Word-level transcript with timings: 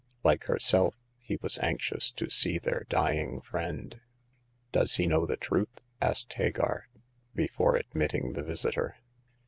Like 0.23 0.45
herself, 0.45 0.95
he 1.19 1.37
was 1.43 1.59
anxious 1.59 2.09
to 2.09 2.27
see 2.27 2.57
their 2.57 2.87
dying 2.89 3.39
friend. 3.39 4.01
Does 4.71 4.95
he 4.95 5.05
know 5.05 5.27
the 5.27 5.37
truth?" 5.37 5.81
asked 6.01 6.33
Hagar, 6.33 6.87
before 7.35 7.75
admitting 7.75 8.33
the 8.33 8.41
visitor. 8.41 8.95